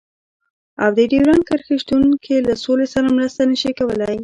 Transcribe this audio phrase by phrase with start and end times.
[0.83, 4.17] او د ډيورنډ کرښې شتون کې له سولې سره مرسته نشي کولای.